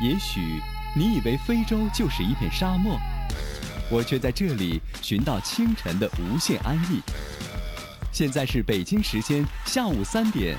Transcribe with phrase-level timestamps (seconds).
[0.00, 0.60] 也许
[0.94, 2.98] 你以为非洲就是一片沙漠，
[3.90, 7.00] 我却在这里寻到清晨的无限安逸。
[8.12, 10.56] 现在是北京时间下午三点，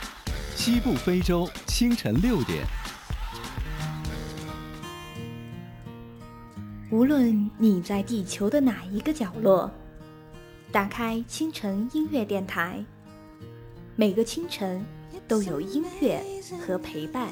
[0.55, 2.65] 西部非洲清晨六点。
[6.89, 9.69] 无论你在地球的哪一个角落，
[10.71, 12.83] 打开清晨音乐电台，
[13.95, 14.83] 每个清晨
[15.27, 16.23] 都有音乐
[16.65, 17.29] 和陪伴。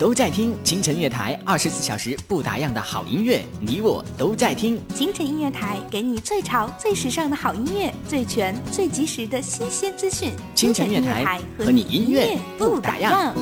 [0.00, 4.80] 都在听清晨乐台，二十四小时不打烊的好音乐，你我都在听。
[4.94, 10.32] 清晨音乐台给你最潮、最时尚的好音乐，最全、最及时的新鲜资讯。
[10.54, 13.34] 清晨乐台和你音乐不打烊。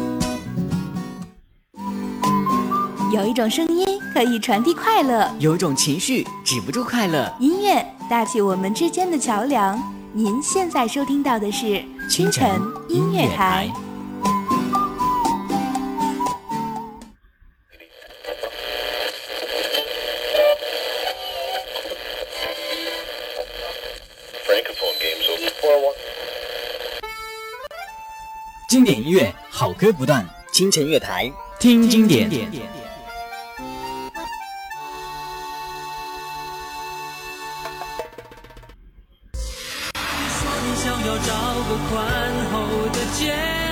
[3.12, 7.32] 有一种声音可以传递快乐，有一种情绪止不住快乐。
[7.38, 9.80] 音乐搭起我们之间的桥梁。
[10.12, 13.70] 您现在收听到的是清晨音乐台。
[28.88, 30.26] 典音乐，好歌不断。
[30.50, 32.30] 清晨乐台，听经典。
[32.30, 32.38] 说
[40.64, 41.34] 你想要找
[41.68, 42.00] 个宽
[42.50, 42.56] 厚
[42.94, 43.67] 的肩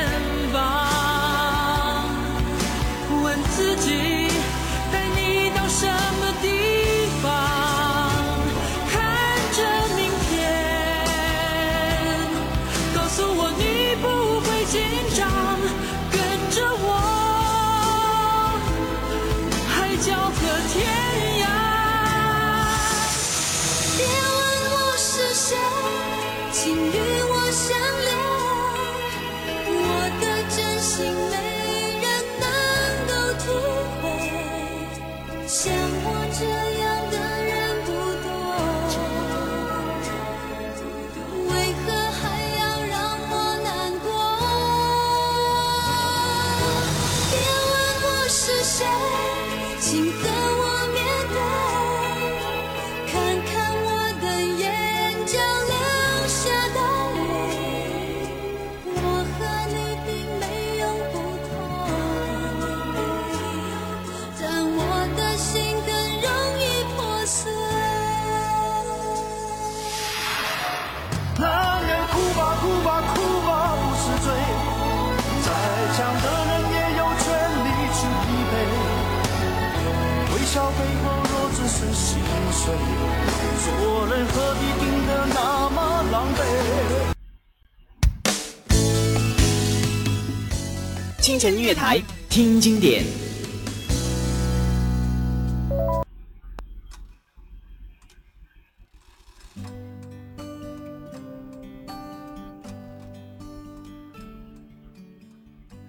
[91.38, 93.04] 清晨音乐台，听经典。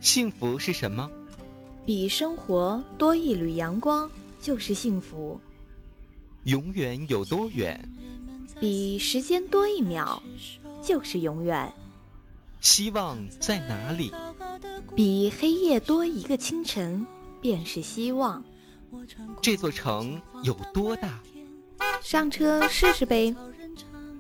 [0.02, 1.09] 幸福是什么？
[1.85, 5.40] 比生活多一缕阳光就是幸福，
[6.44, 7.90] 永远有多远？
[8.59, 10.22] 比时间多一秒
[10.84, 11.74] 就是永远，
[12.59, 14.12] 希望在哪里？
[14.95, 17.06] 比黑夜多一个清晨
[17.41, 18.44] 便是希望。
[19.41, 21.19] 这座城有多大？
[22.01, 23.35] 上车试试呗，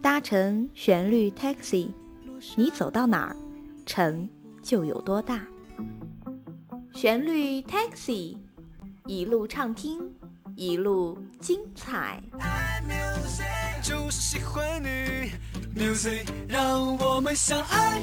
[0.01, 1.89] 搭乘旋律 taxi，
[2.55, 3.35] 你走到哪儿，
[3.85, 4.27] 城
[4.61, 5.45] 就有多大。
[6.93, 8.37] 旋律 taxi，
[9.05, 9.99] 一路畅听，
[10.55, 12.21] 一路精彩。
[13.81, 15.31] 就是喜欢你
[15.75, 18.01] ，music 让我们相爱。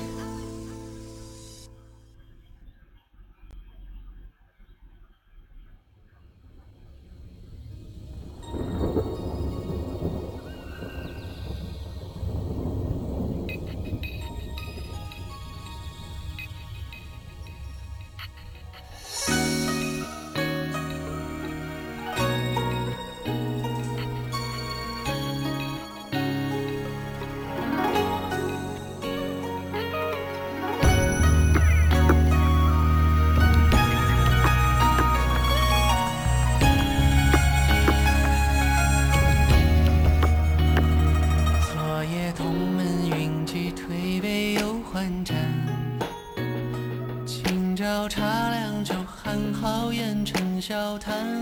[50.66, 51.33] 笑谈。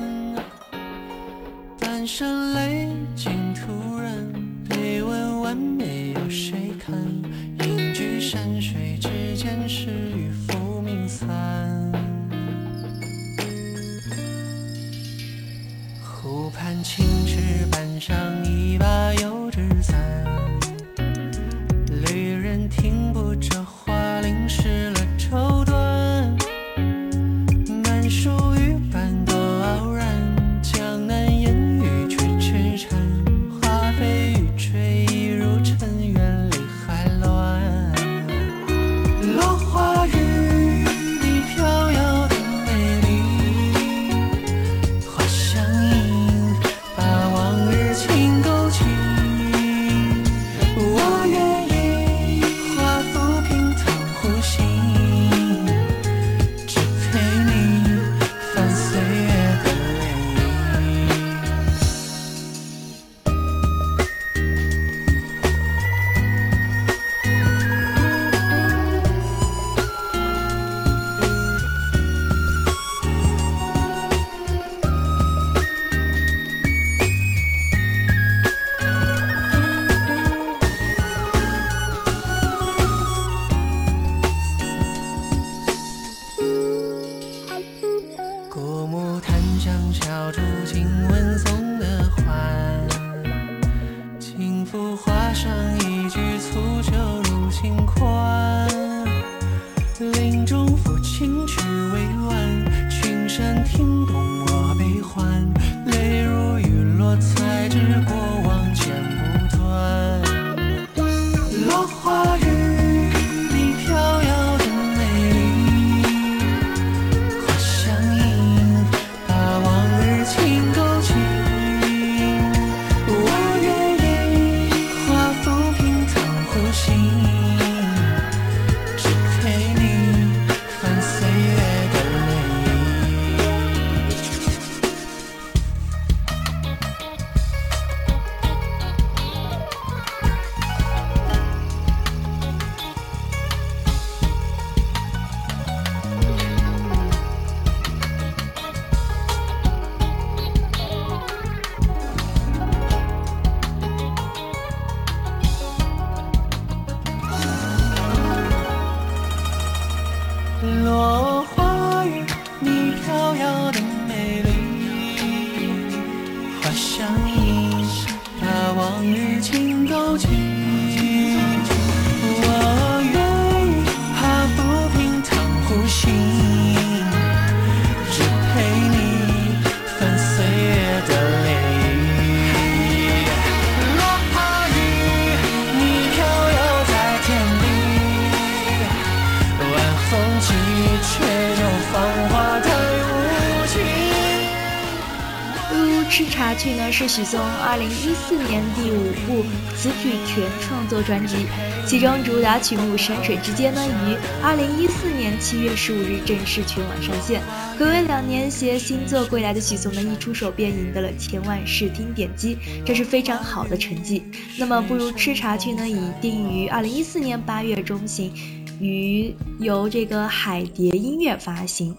[197.15, 199.45] 许嵩2014年第五部
[199.77, 201.45] 词曲全创作专辑，
[201.87, 207.43] 其中主打曲目《山水之间》呢于2014年7月15日正式全网上线。
[207.79, 214.23] 暌违两年携新作归来的许嵩呢，一出手便赢得了千万视听点击，这是非常好的成绩。
[214.59, 218.33] 那么不如吃茶去呢，已定于2014年8月中旬
[218.81, 221.95] 于由这个海蝶音乐发行。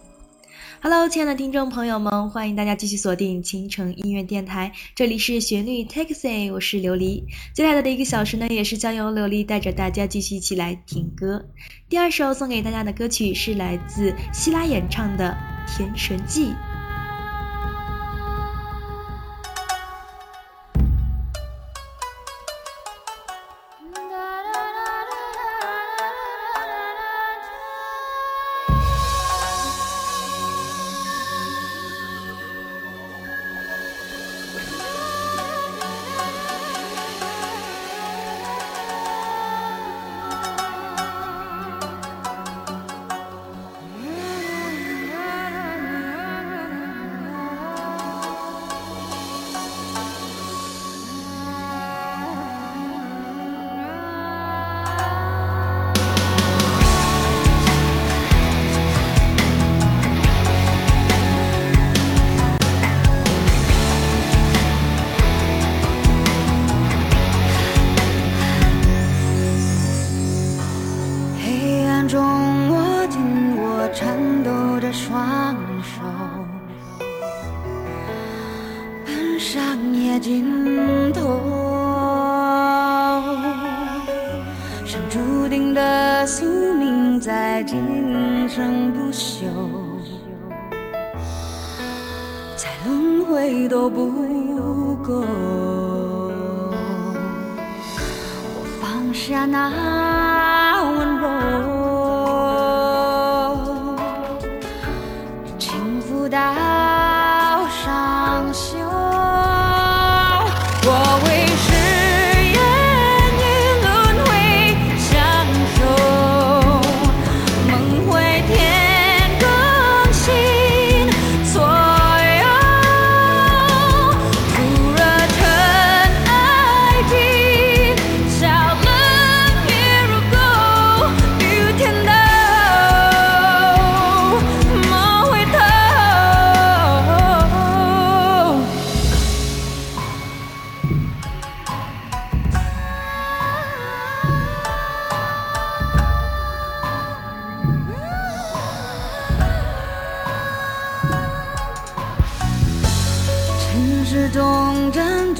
[0.84, 7.24] Hello，亲爱的听众朋友们，欢迎大家继续锁定倾城音乐电台，这里是旋律 Taxi，我是琉璃。
[7.54, 11.46] 接下来的一个小时呢，也是将由琉璃带着大家继续一起来听歌。
[11.88, 15.34] 第二首送给大家的歌曲是来自希拉演唱的
[15.78, 16.48] 《甜神记》。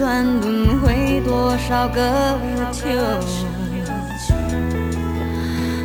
[0.04, 2.38] 转轮回多少个
[2.74, 2.84] 秋，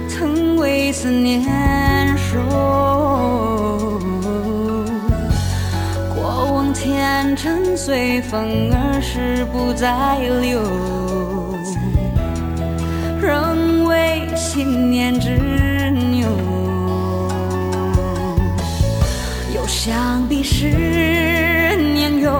[0.09, 1.45] 曾为思念
[2.19, 2.37] 守。
[6.17, 10.65] 过往前尘随风而逝不再留，
[13.21, 15.39] 仍为信念执
[15.95, 16.27] 拗。
[19.55, 22.33] 又想彼时年幼，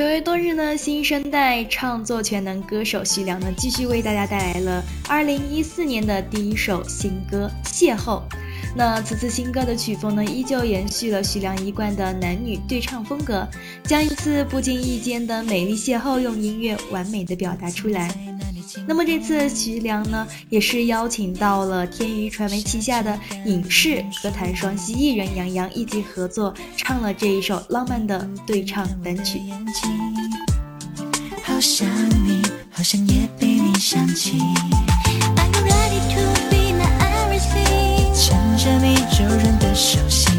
[0.00, 8.18] 九月多日呢，新生代唱作全能歌手徐良呢，继续为大家带来了二零一四年的第一首新歌《邂逅》。
[8.74, 13.46] 那此次新歌的曲风呢，依旧延续了徐良一贯的男女对唱风格，
[13.84, 18.08] 将一次不经意间的美丽邂逅用音乐完美的表达出来。
[18.86, 29.40] 那么这次徐良呢，也是邀请到了天娱传媒旗下的影视歌坛双栖艺人杨洋一起合作，唱了这一首浪漫的对唱单曲。
[31.42, 31.88] 好想
[32.24, 34.38] 你，好像也被你想起。
[35.36, 38.12] Are you ready to be my everything？
[38.14, 40.32] 牵着你柔软的手心，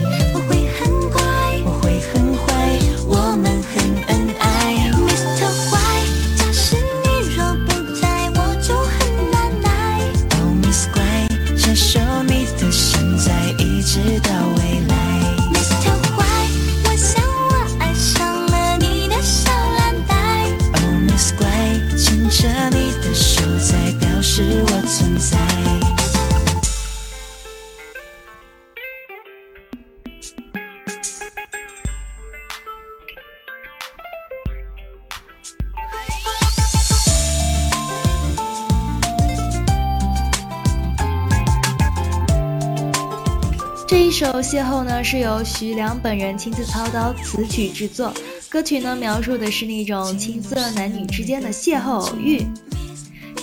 [44.04, 48.12] 这首《邂逅》呢，是由徐良本人亲自操刀词曲制作。
[48.50, 52.44] 歌曲呢，描述的是那种青涩男女之间的邂逅偶遇。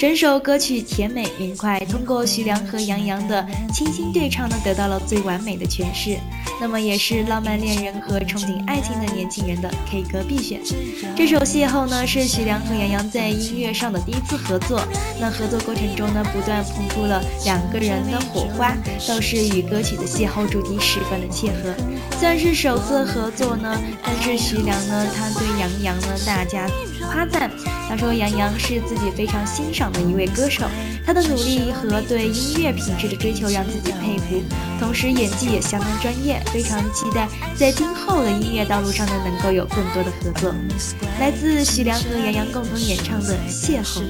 [0.00, 6.19] 整首歌曲甜美明快，通过徐良和杨洋的清新对唱呢，得到了最完美的诠释。
[6.61, 10.61] 那么也是浪漫恋人和憧憬爱情的年轻人的 K 歌必选。
[11.17, 14.83] 这首《邂逅》呢，是徐良和杨洋在音乐上的第一次合作。
[15.21, 21.75] 那合作过程中呢，不断碰出了两个人的火花，倒是与歌曲的邂逅主题十分的契合。
[22.19, 26.69] 虽然是首次合作呢，但是徐良呢，他对杨洋呢大家
[27.09, 27.50] 夸赞。
[27.88, 29.88] 他说杨洋是自己非常欣赏。
[29.93, 30.65] 的一位歌手，
[31.05, 34.43] 他的努力和对音乐品质的追求让自己佩服，
[34.79, 40.55] 同时演技也相当专业，非常期待在今后的音乐道路上呢能够有更多的合作。
[41.19, 44.03] 来自徐良和杨洋共同演唱的《邂逅》。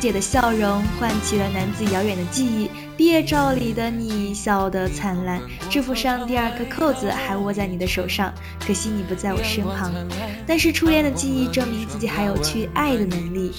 [0.00, 2.70] 姐的笑容唤起了男子遥远的记忆。
[2.96, 8.32] 毕业照里的你笑得灿烂，制服上第二颗扣子还握在你的手上，
[8.66, 9.92] 可惜你不在我身旁。
[10.46, 13.52] 但是初恋的记忆证明自己还有去爱的能力。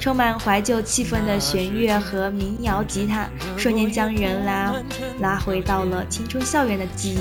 [0.00, 4.72] 充满怀旧气氛的弦乐和民谣吉他，瞬间将人拉
[5.20, 7.18] 拉回到了青春校园的记忆。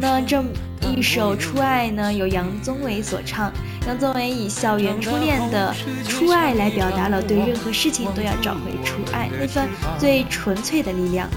[0.00, 0.42] 那这
[0.80, 3.52] 一首《初爱》呢，由杨宗纬所唱。
[3.86, 5.74] 杨宗纬以校园初恋的
[6.08, 11.28] 初爱来表达了对任何事情都要找回初爱那份最纯粹的力量。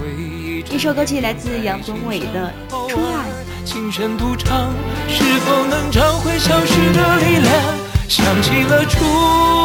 [0.70, 2.50] 一首歌曲来自杨宗纬的
[2.88, 3.28] 《初爱》。
[3.66, 4.72] 琴声独唱，
[5.06, 7.52] 是否能找回消失的力量？
[8.08, 9.04] 想起了初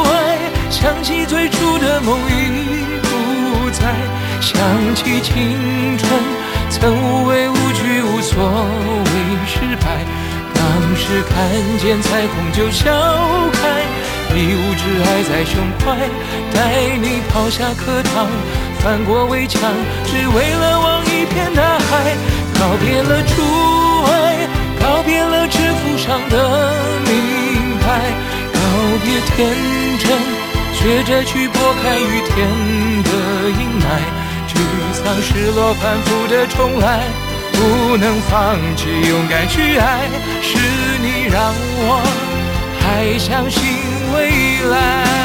[0.04, 0.35] 爱，
[0.70, 3.94] 想起最初的梦已不在，
[4.42, 4.60] 想
[4.96, 6.10] 起青春
[6.70, 9.12] 曾无畏无惧无所谓
[9.48, 10.04] 失败。
[10.54, 10.64] 当
[10.96, 11.36] 时看
[11.80, 12.92] 见彩虹就笑
[13.54, 13.84] 开，
[14.36, 15.96] 一无挚爱在胸怀，
[16.54, 18.28] 带你跑下课堂，
[18.80, 19.62] 翻过围墙，
[20.06, 22.16] 只为了望一片大海。
[22.58, 23.42] 告别了初
[24.12, 24.48] 爱，
[24.82, 26.74] 告别了制服上的
[27.06, 28.12] 名牌，
[28.54, 28.60] 告
[29.04, 29.54] 别天
[30.00, 30.10] 真，
[30.86, 32.48] 试着去拨开雨天
[33.02, 33.10] 的
[33.50, 33.84] 阴霾，
[34.48, 34.54] 沮
[34.94, 37.00] 丧、失落、反复的重来。
[37.54, 40.08] 不能放弃，勇敢去爱，
[40.44, 40.60] 是
[41.02, 42.04] 你让我
[42.80, 43.64] 还相信
[44.14, 44.30] 未
[44.70, 45.25] 来。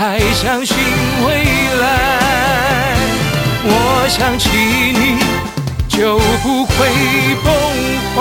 [0.00, 0.78] 还相信
[1.26, 1.44] 未
[1.78, 1.84] 来。
[3.62, 5.18] 我想起你，
[5.88, 6.76] 就不会
[7.44, 7.52] 崩
[8.16, 8.18] 坏。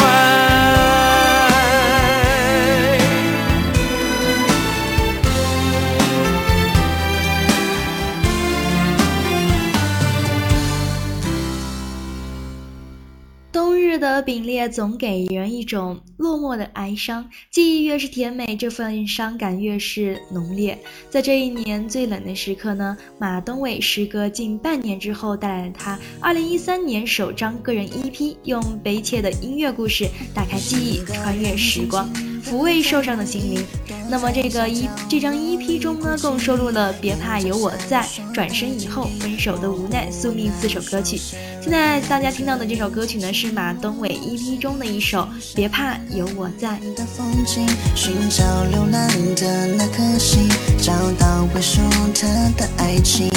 [13.70, 20.76] 冬日的凛冽总给人一种落寞的哀伤，记忆越是甜美，这份伤感越是浓烈。
[21.08, 32.10] 在这一年最冷的时刻呢，马东伟时隔近半年之后，带来了他2013年首张个人 EP，用悲切的音乐故事打开记忆，穿越时光。
[32.44, 33.66] 抚慰受伤的心灵。
[34.10, 38.02] 那么这个一这张 EP 中呢，共收录了《别怕有我在》
[38.34, 41.20] 《转身以后》《分手的无奈》《宿命》四首歌曲。
[41.62, 45.20] 现在大家听到的这首歌曲呢，是马东伟 EP 中的一首
[45.56, 46.70] 《别怕有我在》。
[46.96, 50.50] 的风景，寻找流浪的那颗心，
[50.82, 51.80] 找到归属
[52.16, 53.30] 它的爱情。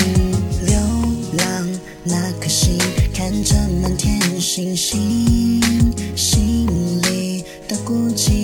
[0.66, 0.74] 流
[1.36, 2.78] 浪那颗心，
[3.12, 5.60] 看着满天星星，
[6.16, 6.66] 心
[7.02, 8.42] 里的孤寂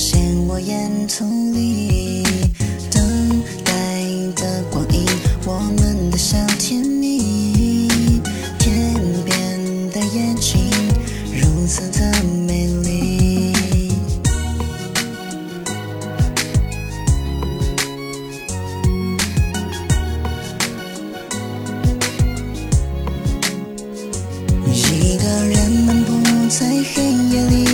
[0.00, 2.22] 现我眼头里。
[2.90, 4.02] 等待
[4.34, 5.04] 的光阴，
[5.44, 7.86] 我们的小甜蜜，
[8.58, 8.94] 天
[9.26, 9.60] 边
[9.92, 10.58] 的夜景
[11.34, 13.52] 如此的美丽。
[24.72, 26.12] 一个人漫步
[26.48, 27.69] 在黑夜里，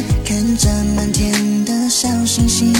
[2.37, 2.71] 星星，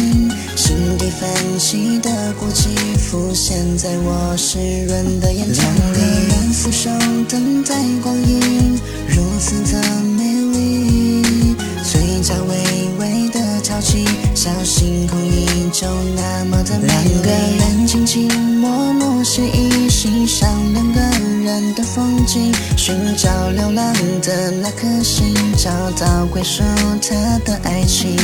[0.55, 5.57] 心底泛起的孤寂浮现在我湿润的眼瞳里。
[5.57, 6.91] 两个人俯首
[7.27, 12.55] 等待光阴，如此的美丽，嘴角微
[12.99, 17.15] 微的挑起，小星空依旧那么的美丽。
[17.15, 21.01] 两个人轻轻默默写意，欣赏两个
[21.43, 26.63] 人的风景，寻找流浪的那颗心，找到归属
[27.01, 28.19] 它的爱情。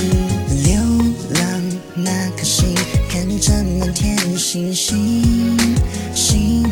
[3.44, 5.58] 看着满天星星，
[6.14, 6.62] 心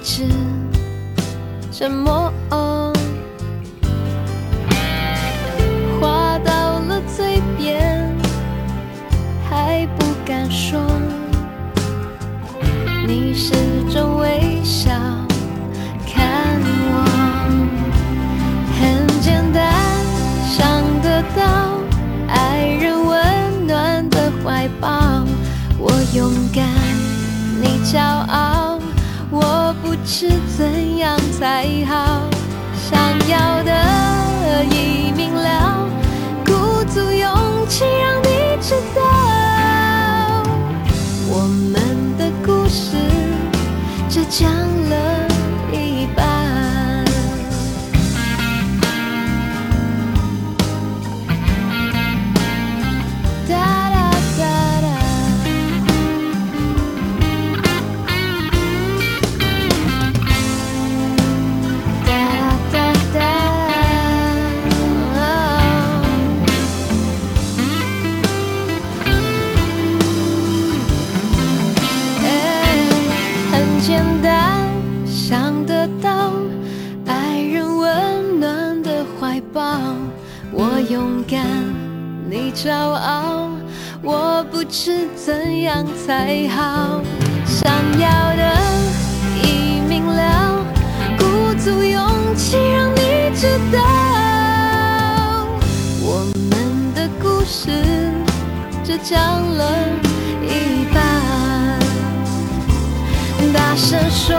[0.00, 0.24] 一直
[1.70, 2.32] 沉默。
[31.40, 31.69] 怎
[82.62, 83.48] 骄傲，
[84.02, 87.00] 我不知怎样才好。
[87.46, 88.42] 想要的
[89.42, 90.62] 已明了，
[91.18, 93.80] 鼓足勇气让你知道，
[96.02, 97.70] 我们的故事
[98.84, 99.64] 只讲了
[100.42, 101.00] 一半。
[103.54, 104.36] 大声说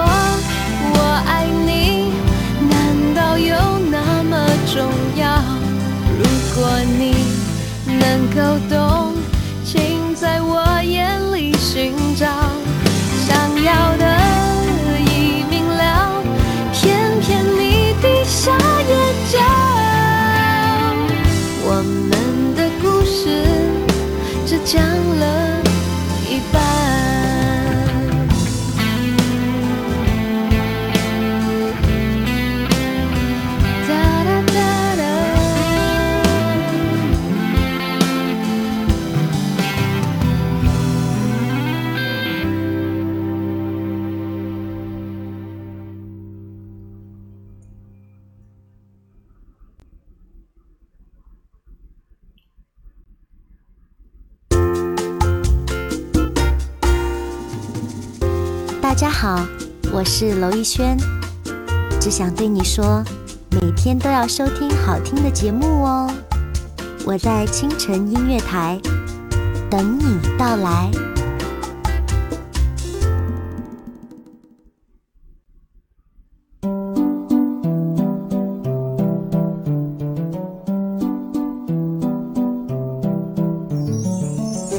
[8.11, 8.90] 能够懂，
[60.21, 60.95] 是娄艺轩，
[61.99, 63.03] 只想对你说，
[63.59, 66.13] 每天都要收听好听的节目哦。
[67.07, 68.79] 我在清晨音乐台
[69.67, 70.91] 等你到来。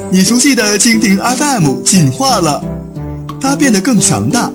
[0.08, 2.62] 你熟悉的蜻蜓 FM 进化了，
[3.40, 4.48] 它变得更强大，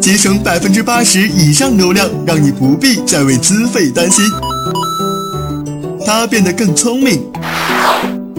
[0.00, 4.24] 节省百分之八十以上流量，让你不必再为资费担心。
[6.06, 7.22] 它变得更聪明，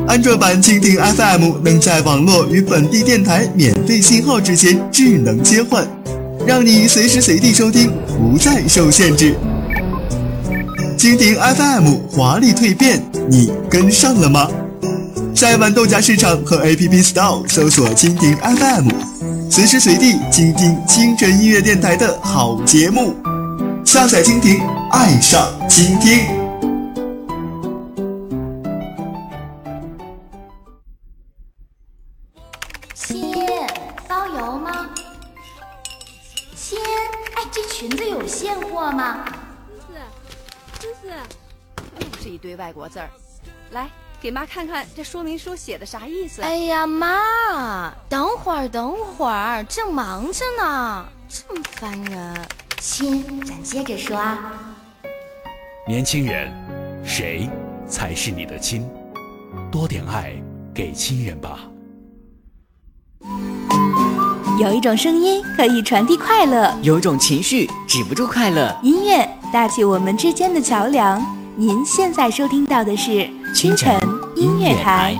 [0.07, 5.87] 安卓版蜻蜓 FM 能在网络与本地电台免费信号之间智能切换，
[6.45, 9.35] 让你随时随地收听，不再受限制。
[10.97, 14.49] 蜻蜓 FM 华丽蜕变，你跟上了吗？
[15.35, 18.89] 在豌豆荚市场和 App Store 搜索蜻蜓 FM，
[19.49, 23.15] 随时随地倾听清晨音乐电台的好节目。
[23.83, 24.59] 下载蜻蜓，
[24.91, 26.40] 爱上倾听。
[44.21, 46.43] 给妈看看这说明书写的啥意思。
[46.43, 52.35] 哎呀，妈，等会儿，等会儿，正忙着呢，这么烦人。
[52.79, 54.53] 亲，咱接着说啊。
[55.87, 56.53] 年轻人，
[57.03, 57.49] 谁
[57.87, 58.87] 才是你的亲？
[59.71, 60.35] 多点爱
[60.71, 61.57] 给亲人吧。
[64.59, 68.79] 有一种声音可以传递快乐，有一种情绪止不住快乐。
[68.83, 71.19] 音乐搭起我们之间的桥梁。
[71.57, 73.93] 您现在收听到的是清晨
[74.41, 75.15] 音乐台。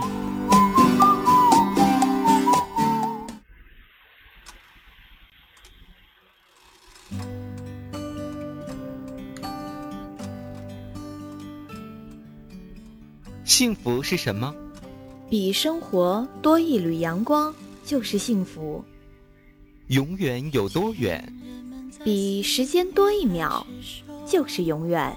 [13.45, 14.51] 幸福是什么？
[15.29, 17.53] 比生活多一缕阳光
[17.85, 18.83] 就是幸福。
[19.89, 21.31] 永远有多远？
[22.03, 23.67] 比时间多一秒
[24.25, 25.15] 就是永远。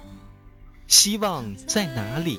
[0.86, 2.38] 希望在哪里？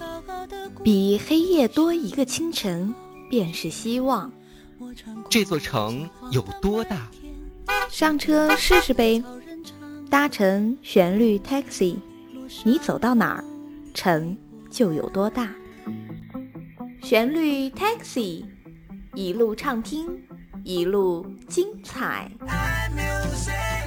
[0.83, 2.93] 比黑夜多一个清晨
[3.29, 4.31] 便是希望。
[5.29, 7.09] 这座城有多大？
[7.89, 9.23] 上车试试呗。
[10.09, 11.97] 搭乘旋律 taxi，
[12.63, 13.43] 你走到哪儿，
[13.93, 14.37] 城
[14.69, 15.49] 就有多大。
[17.01, 18.45] 旋律 taxi，
[19.15, 20.07] 一路畅听，
[20.63, 22.31] 一路精彩。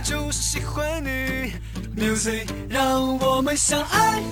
[0.05, 1.53] 就是喜欢你
[1.99, 4.23] ，music 让我们相爱。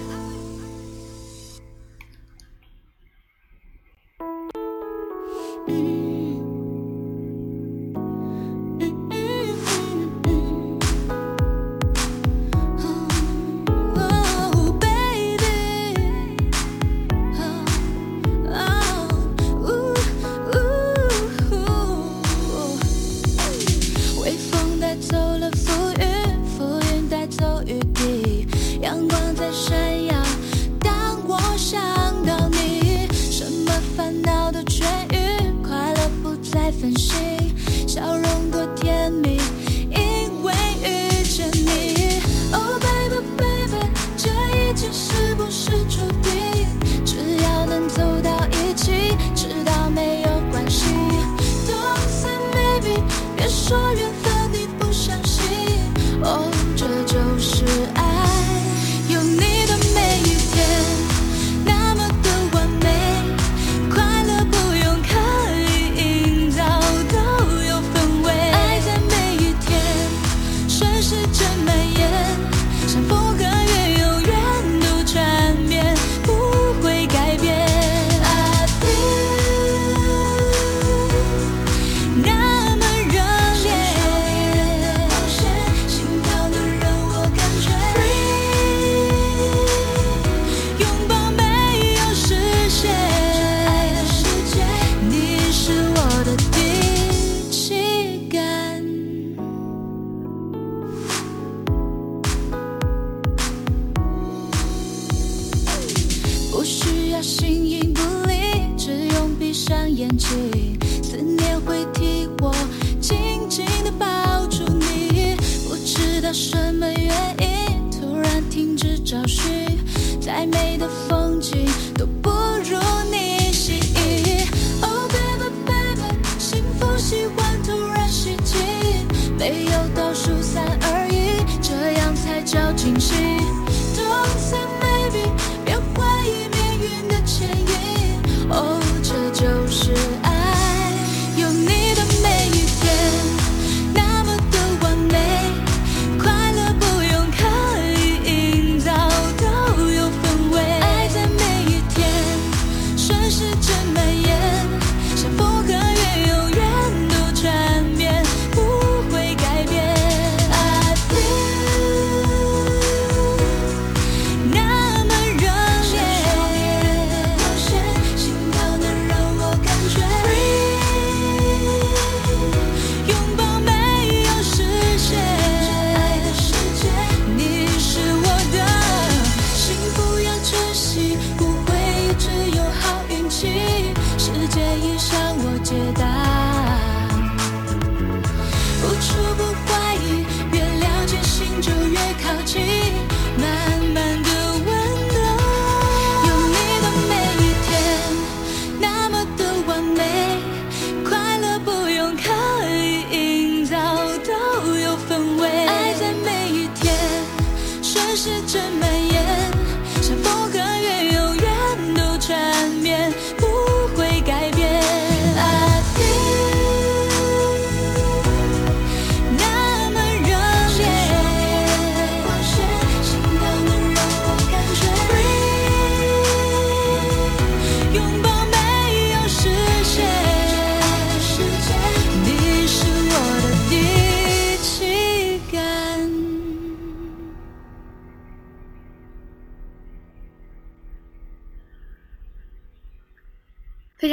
[119.27, 119.56] 停止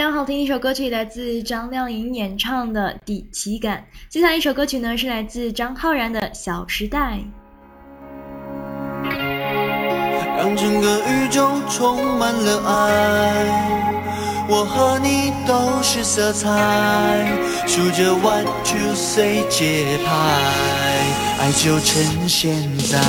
[0.03, 3.77] 常好听一首歌曲，来自张靓颖演唱的《第七感》。
[4.09, 7.19] 接下来一首歌曲呢，是来自张浩然的《小时代》。
[10.37, 13.45] 让整个宇宙充满了爱。
[14.49, 17.25] 我和你都是色彩，
[17.65, 20.11] 数着 one two three 节拍，
[21.39, 22.51] 爱就趁现
[22.91, 22.99] 在。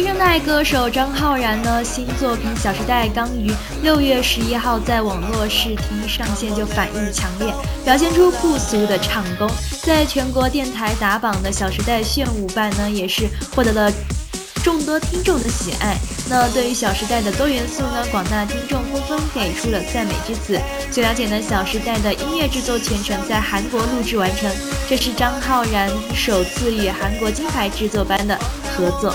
[0.00, 7.52] 新生代歌手张浩然呢，新作品《小时代》刚于六月十一号在网络试听上线，就反应强烈，
[7.84, 9.46] 表现出不俗的唱功。
[9.82, 13.92] 在全国电台打榜的《小时代》炫舞版呢，也是获得了
[14.62, 15.96] 众多听众的喜爱。
[16.28, 20.60] 那对于《小时代》的多元素呢，广大听众纷纷给出了赞美之词。
[20.92, 24.50] 据了解呢，《小时代》的音乐制作全程在韩国录制完成，
[24.88, 28.38] 这是张浩然首次与韩国金牌制作班的
[28.76, 29.14] 合作。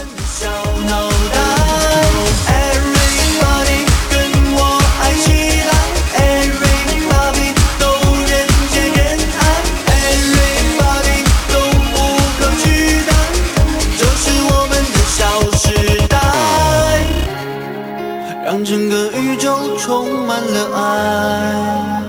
[20.35, 22.03] 满了爱。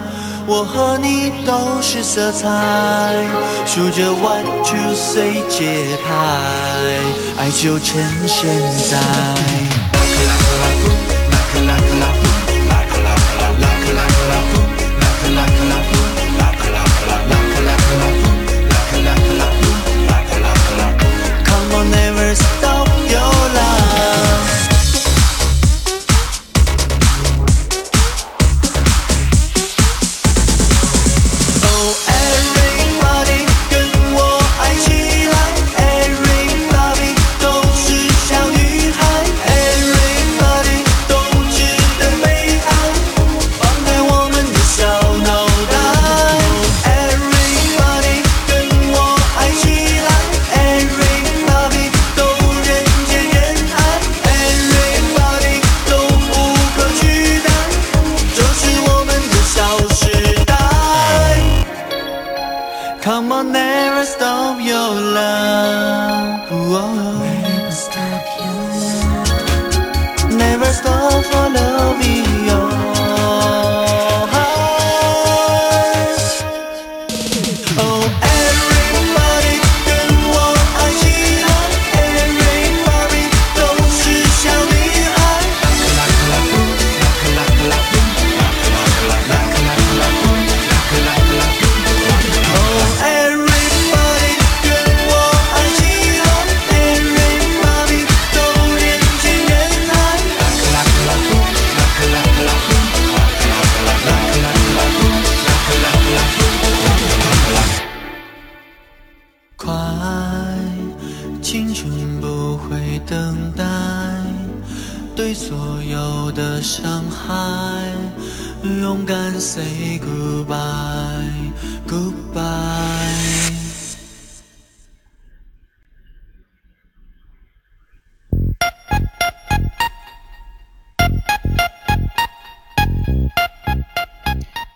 [0.48, 2.48] 我和你都是色彩，
[3.64, 6.10] 数着 one two three 节拍，
[7.38, 8.48] 爱就趁现
[8.90, 9.85] 在。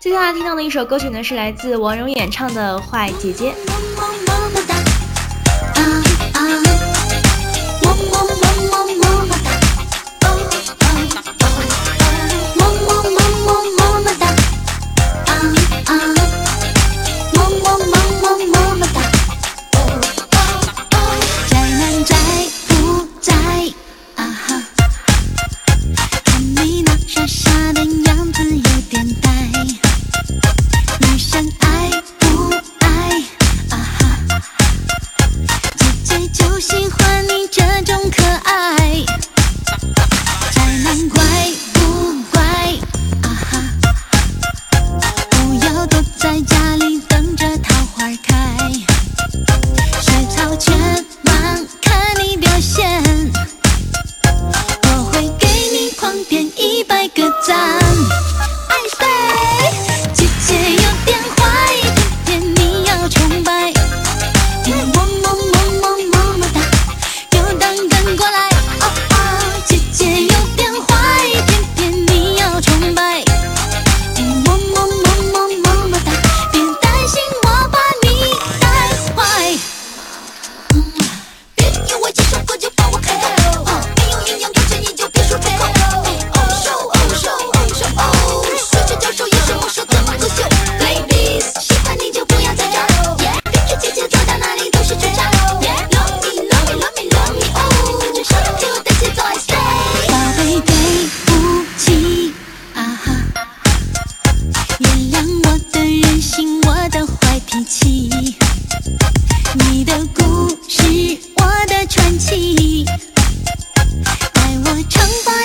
[0.01, 3.53] 接下来听到的一首歌曲呢，是来自王蓉演唱的《坏姐姐》。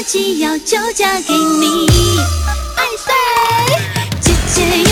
[0.08, 1.88] 只要就嫁给你。
[2.76, 3.12] i say
[4.20, 4.85] 姐姐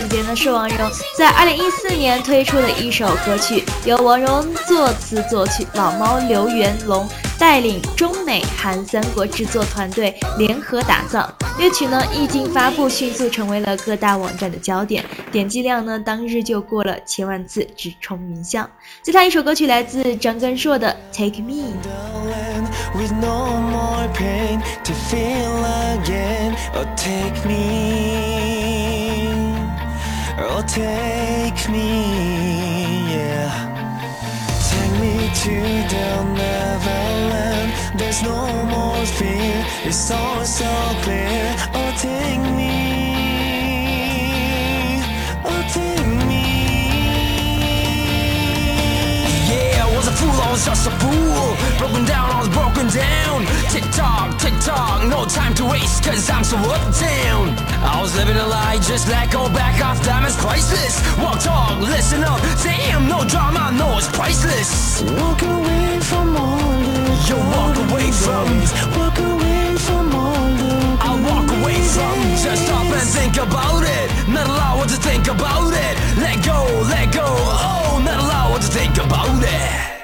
[0.00, 0.02] 呢。
[0.02, 11.32] 这首《坏姐姐》呢是王蓉在二零一四年推出的一首歌曲，由王蓉作词作曲，老猫刘元龙带领中美韩三国制作团队联合打造。
[11.58, 18.66] 乐曲呢一经发布，迅速成为了各大网站的焦点，点击量呢当日就过了千万次，直冲云霄。
[19.02, 21.72] 最后一首歌曲来自张根硕的《Take Me，Take
[27.48, 28.85] me,
[30.66, 33.50] take me, yeah.
[34.68, 35.54] Take me to
[35.92, 37.72] the Neverland.
[37.98, 40.70] There's no more fear, it's all so
[41.02, 41.54] clear.
[41.74, 42.85] Oh, take me,
[50.26, 51.56] fool, I was just a fool.
[51.78, 53.46] Broken down, I was broken down.
[53.70, 57.54] Tick tock, tick tock, no time to waste, cause I'm so uptown.
[57.82, 60.94] I was living a lie, just let go back off diamonds priceless.
[61.18, 62.40] Walk, talk, listen up.
[62.62, 65.02] Damn, no drama, no, it's priceless.
[65.02, 68.46] Walk away from all of You walk away from
[68.98, 74.06] Walk away from all of I'll walk away from Just stop and think about it.
[74.28, 75.94] Not allow what to think about it.
[76.18, 76.58] Let go,
[76.90, 77.26] let go.
[77.26, 79.95] Oh, not allow what to think about it.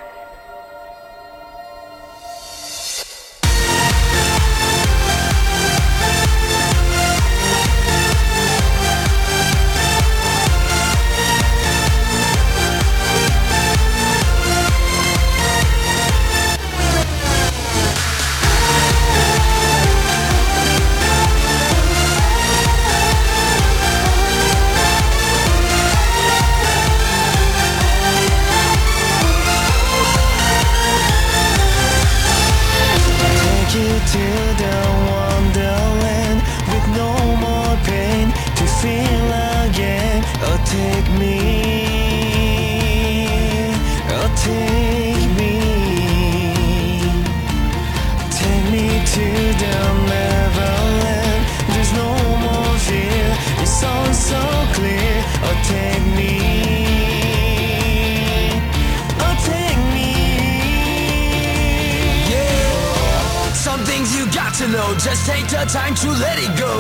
[64.72, 66.72] Know, just take the time to let it go.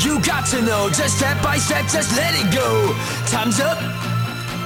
[0.00, 2.96] You got to know, just step by step, just let it go.
[3.28, 3.76] Time's up.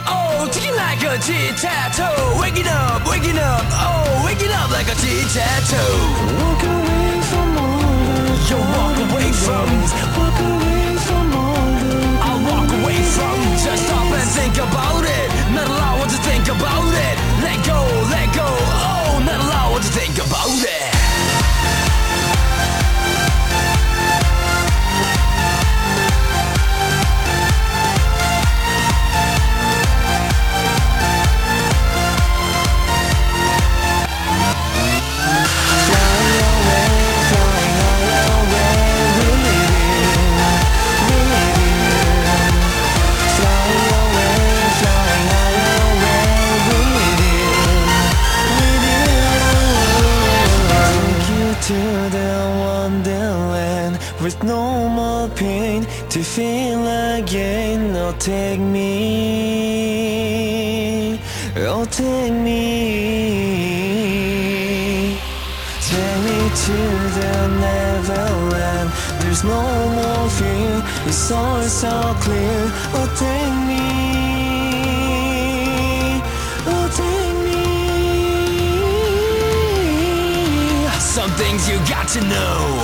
[0.07, 2.39] Oh, ticking like a tic-tac-toe.
[2.39, 5.99] Waking up, waking up, oh, waking up like a tic-tac-toe.
[6.39, 9.67] Walk away from all of You walk away from
[10.15, 15.29] Walk away from all of I'll walk away from Just stop and think about it
[15.55, 17.81] Not allow what to think about it Let go,
[18.15, 20.92] let go, oh, not allow what to think about it
[54.45, 56.87] no more pain to feel
[57.19, 57.97] again.
[57.97, 59.99] Oh, take me,
[61.57, 62.77] oh, take me,
[65.89, 66.79] take me to
[67.17, 68.91] the Neverland.
[69.21, 69.63] There's no
[69.99, 72.71] more fear, it's all so clear.
[72.95, 73.87] Oh, take me,
[76.71, 77.63] oh, take me.
[81.01, 82.82] Some things you got to know.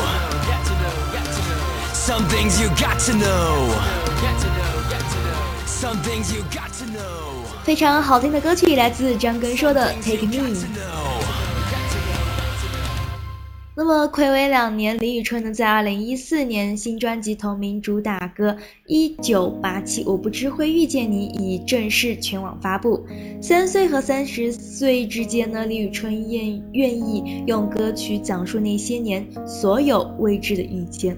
[2.18, 3.70] Something you got to know
[7.62, 10.52] 非常好听的歌曲来自张根硕的《Take Me》。
[13.76, 18.50] 那么，暌违两年，李宇春呢，在二零一四年新专辑同名主打歌
[18.88, 23.06] 《一九八七我不知会遇见你》已正式全网发布。
[23.40, 31.16] 三岁和三十岁之间呢，李宇春愿愿意用歌曲讲述那些年所有未知的遇见。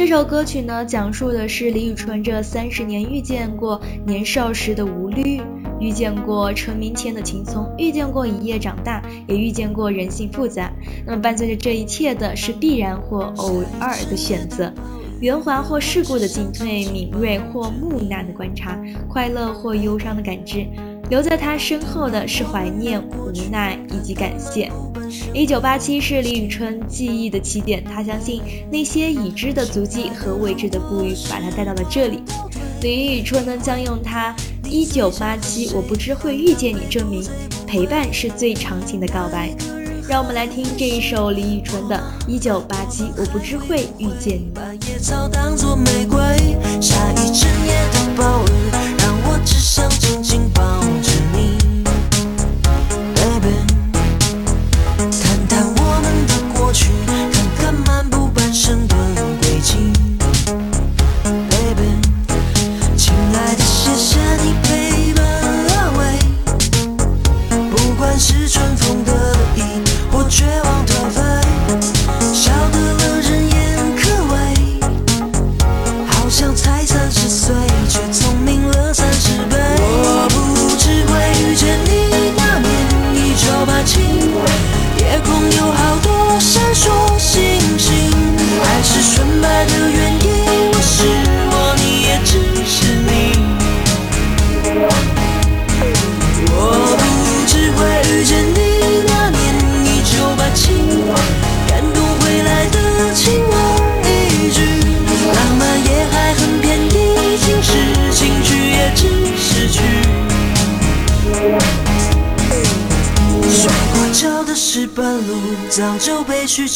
[0.00, 5.42] 这首歌曲呢，讲述的是李宇春这三十年遇见过年少时的无虑，
[5.78, 10.72] 遇见过成名前的轻松，遇见过一夜长大，也遇见过人性复杂。
[11.06, 14.72] 那么伴随着这一切的是必然或偶尔的选择，
[15.20, 20.66] 圆滑或世故的进退，敏锐或木讷的观察，快乐或忧伤的感知。
[21.10, 24.72] 留在他身后的是怀念、无奈以及感谢。
[25.32, 28.40] 一九八七是李宇春记忆的起点，他相信
[28.70, 32.22] 那些已知的足迹和未知的步履把他带到了这里。
[32.82, 34.34] 李宇春呢，将用他
[34.64, 37.22] 一九八七我不知会遇见你证明，
[37.66, 39.54] 陪伴是最长情的告白。
[40.08, 41.96] 让我们来听这一首李宇春的
[42.28, 44.50] 《一九八七我不知会遇见你》。
[44.52, 46.18] 把野草当作玫瑰，
[46.80, 48.50] 下一整夜的暴雨，
[48.98, 51.09] 让我只想紧紧抱着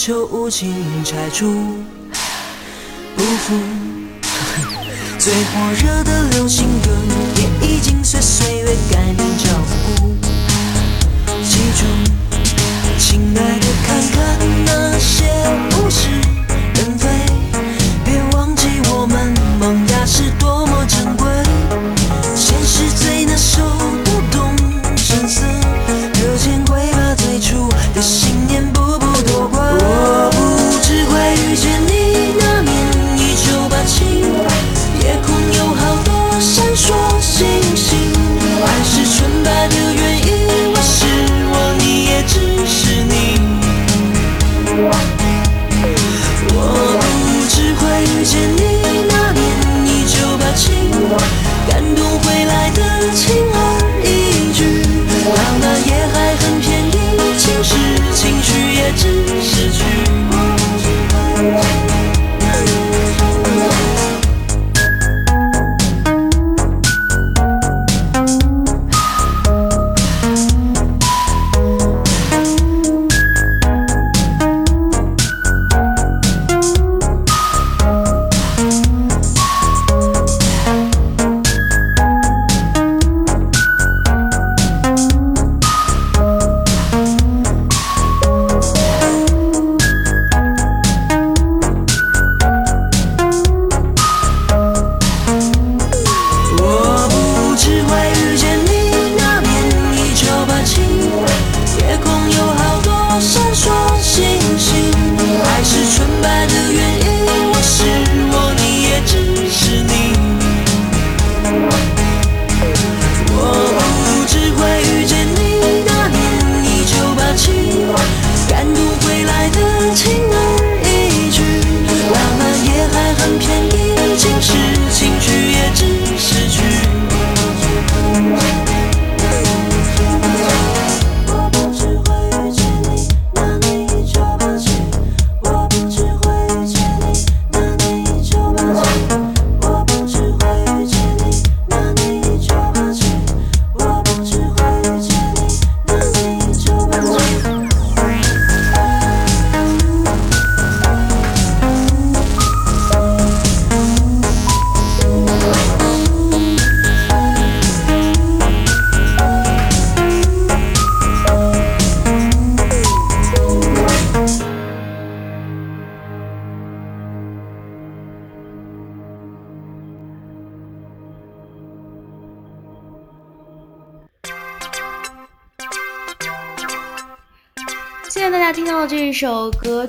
[0.07, 1.47] 就无情拆除，
[3.17, 3.55] 不负。
[5.19, 6.67] 最火热的流星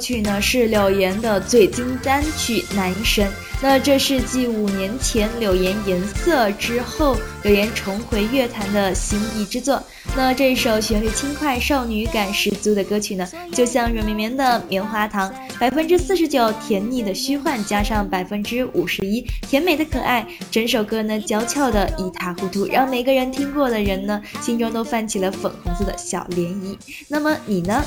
[0.05, 3.27] 曲呢，是柳岩的最新单曲《男神》。
[3.59, 9.81] 那这是继五年前柳岩《颜色》之后，柳岩重回乐坛的心意之作。
[10.15, 26.77] 那这首旋律轻快、少女感十足的歌曲呢，就像软绵绵的棉花糖，百分之四十九甜腻的虚幻，加上百分之五十一甜美的可爱，整首歌呢娇俏的一塌糊涂，让每个人听过的人呢心中都泛起了粉红色的小涟漪。
[27.07, 27.83] 那么你呢？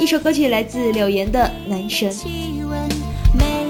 [0.00, 2.10] 一首歌曲来自柳岩的《男神》。
[3.34, 3.62] 每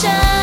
[0.00, 0.37] ocean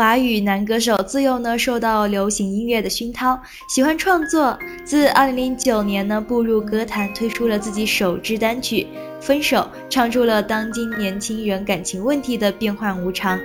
[0.00, 3.38] 华语男歌手，自幼呢受到流行音乐的熏陶，
[3.68, 4.58] 喜欢创作。
[4.82, 8.86] 自2009年呢步入歌坛，推出了自己首支单曲
[9.22, 9.58] 《分手》，
[9.90, 13.38] 唱出了当今年轻人感情问题的变幻无常，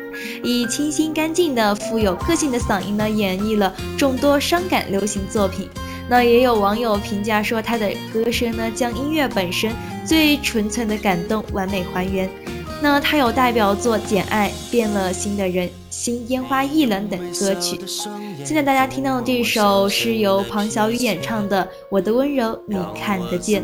[0.45, 5.67] 以清新干净的、富有个性的嗓音呢演绎了众多伤感流行作品。
[6.07, 9.73] 那也有网友评价说，他的歌声呢将音乐本身
[10.05, 12.29] 最纯粹的感动完美还原。
[12.81, 17.79] 那他有代表作《简爱》《变了心的人》《新烟花易冷》等歌曲。
[18.43, 23.63] 现在大家听到的这首是由庞小雨演唱的《我的温柔你看得见》。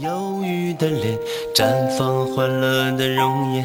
[0.00, 1.18] 忧郁的脸，
[1.54, 3.64] 绽放欢乐的容颜。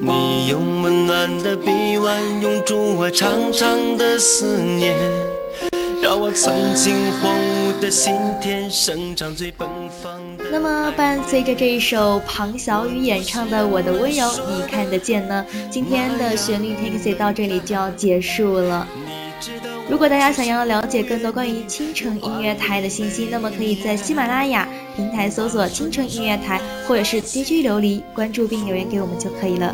[0.00, 4.94] 你用温暖的臂弯拥住我长长的思念，
[6.20, 9.68] 我曾经荒芜的心田生长最奔
[10.02, 10.44] 放的。
[10.50, 18.84] 那么，伴随着这一首庞小雨演唱的《我的温柔你看得见》呢，今天的旋律 Taxi 到这里就要结束了。
[19.88, 29.72] 如果大家想要了解更多关于青城音乐台的信息，那么可以在喜马拉雅平台搜索“青城音乐台”或者是 DJ 琉璃，关注并留言给我们就可以了。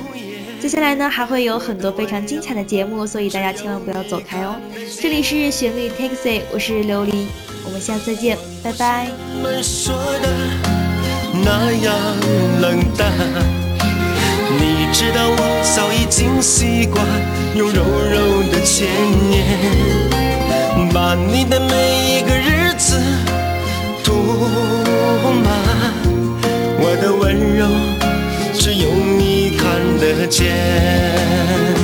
[0.64, 4.56] 接下来呢，还会有很多非常精彩的节目，所以大家千万不要走开哦。
[4.98, 7.26] 这里是旋律 Taxi，我是琉璃，
[7.66, 9.08] 我们下次再见，拜拜。
[9.42, 10.28] 们说的
[11.44, 11.94] 那样
[12.62, 13.12] 冷淡，
[14.58, 15.36] 你知道我
[15.76, 17.04] 早已经习惯
[17.54, 18.88] 用柔柔的牵
[19.28, 19.44] 念，
[20.94, 22.98] 把你的每一个日子
[24.02, 24.14] 涂
[25.44, 25.52] 满。
[26.80, 27.66] 我的温柔，
[28.58, 28.88] 只有
[29.18, 29.33] 你
[29.64, 31.83] 看得见。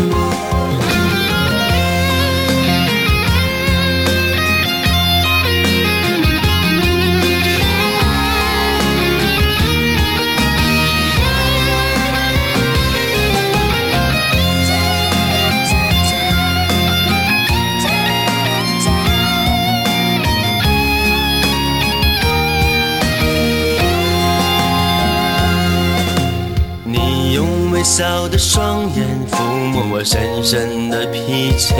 [27.90, 31.74] 笑的双眼抚摸我深深的疲倦，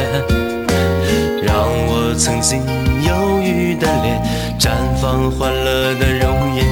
[1.40, 2.64] 让我曾经
[3.04, 4.20] 忧郁的脸
[4.58, 6.66] 绽放欢乐的容颜。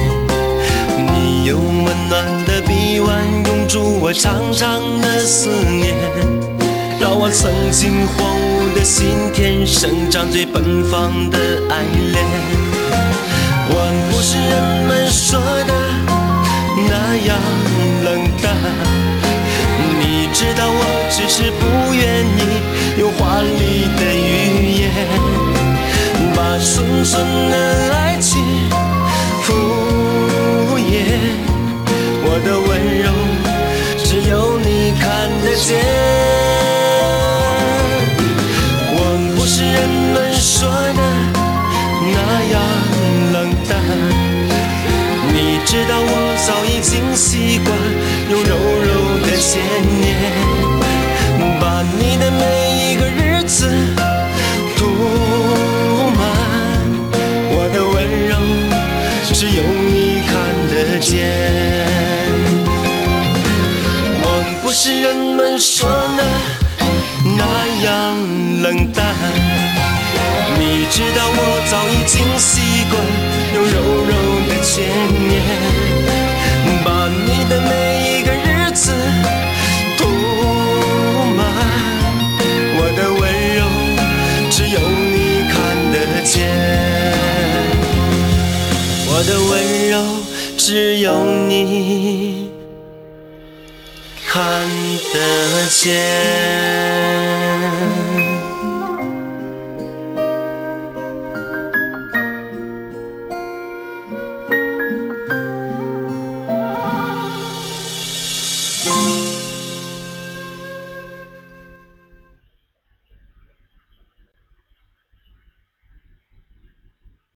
[1.15, 5.95] 你用温暖的臂弯拥住我长长的思念，
[6.99, 12.25] 让我曾经荒芜的心田生长最奔放的爱恋。
[13.71, 13.73] 我
[14.11, 15.73] 不是人们说的
[16.89, 17.39] 那样
[21.31, 22.39] 是不愿意
[22.97, 24.89] 用华丽的语言
[26.35, 28.43] 把纯纯的爱情
[29.43, 29.53] 敷
[30.79, 30.89] 衍。
[32.25, 32.67] 我的温
[32.97, 33.07] 柔
[34.03, 35.69] 只有你看得见。
[38.95, 38.97] 我
[39.37, 41.01] 不是人们说的
[42.11, 42.17] 那
[42.49, 42.59] 样
[43.33, 43.37] 冷
[43.69, 43.71] 淡。
[45.31, 46.11] 你知道我
[46.47, 47.69] 早已经习惯
[65.59, 66.23] 说的
[67.37, 67.43] 那
[67.83, 68.17] 样
[68.61, 69.13] 冷淡。
[70.57, 71.37] 你知道我
[71.69, 72.93] 早已经习惯
[73.53, 73.73] 用柔
[74.07, 74.11] 柔
[74.47, 74.87] 的牵
[75.27, 75.31] 念，
[76.83, 77.71] 把你的每
[78.07, 78.93] 一个日子
[79.97, 79.99] 涂
[81.35, 81.39] 满。
[82.77, 83.21] 我的温
[83.55, 83.59] 柔
[84.49, 85.53] 只有你看
[85.91, 86.37] 得见，
[89.07, 89.51] 我的温
[89.89, 89.93] 柔
[90.57, 91.07] 只有
[91.47, 92.28] 你
[95.67, 97.18] 见。